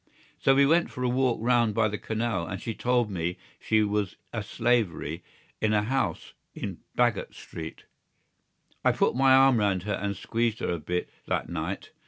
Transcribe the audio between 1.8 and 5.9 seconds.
the canal and she told me she was a slavey in a